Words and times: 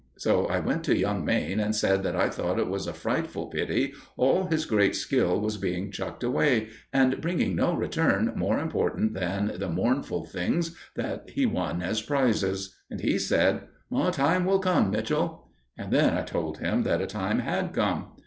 So 0.17 0.47
I 0.47 0.59
went 0.59 0.83
to 0.85 0.97
young 0.97 1.23
Mayne 1.23 1.59
and 1.59 1.75
said 1.75 2.01
that 2.01 2.15
I 2.15 2.27
thought 2.27 2.57
it 2.57 2.67
was 2.67 2.87
a 2.87 2.91
frightful 2.91 3.45
pity 3.51 3.93
all 4.17 4.47
his 4.47 4.65
great 4.65 4.95
skill 4.95 5.39
was 5.39 5.57
being 5.57 5.91
chucked 5.91 6.23
away, 6.23 6.69
and 6.91 7.21
bringing 7.21 7.55
no 7.55 7.75
return 7.75 8.33
more 8.35 8.57
important 8.57 9.13
than 9.13 9.51
the 9.59 9.69
mournful 9.69 10.25
things 10.25 10.75
that 10.95 11.29
he 11.29 11.45
won 11.45 11.83
as 11.83 12.01
prizes. 12.01 12.75
And 12.89 12.99
he 12.99 13.19
said: 13.19 13.67
"A 13.95 14.09
time 14.09 14.45
will 14.45 14.57
come, 14.57 14.89
Mitchell." 14.89 15.47
And 15.77 15.93
then 15.93 16.15
I 16.17 16.23
told 16.23 16.57
him 16.57 16.81
that 16.81 16.99
a 16.99 17.05
time 17.05 17.37
had 17.37 17.71
come. 17.71 18.07